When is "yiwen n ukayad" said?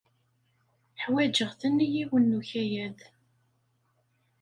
1.93-2.99